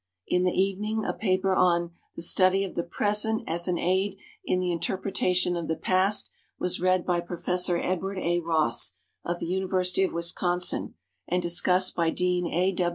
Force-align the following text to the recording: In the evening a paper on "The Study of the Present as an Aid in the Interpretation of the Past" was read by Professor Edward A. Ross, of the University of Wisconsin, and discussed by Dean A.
In 0.25 0.45
the 0.45 0.51
evening 0.51 1.05
a 1.05 1.13
paper 1.13 1.53
on 1.53 1.91
"The 2.15 2.23
Study 2.23 2.63
of 2.63 2.73
the 2.73 2.81
Present 2.81 3.43
as 3.45 3.67
an 3.67 3.77
Aid 3.77 4.17
in 4.43 4.59
the 4.59 4.71
Interpretation 4.71 5.55
of 5.55 5.67
the 5.67 5.75
Past" 5.75 6.31
was 6.57 6.81
read 6.81 7.05
by 7.05 7.19
Professor 7.19 7.77
Edward 7.77 8.17
A. 8.17 8.39
Ross, 8.39 8.93
of 9.23 9.37
the 9.39 9.45
University 9.45 10.03
of 10.03 10.11
Wisconsin, 10.11 10.95
and 11.27 11.39
discussed 11.43 11.93
by 11.95 12.09
Dean 12.09 12.47
A. 12.51 12.73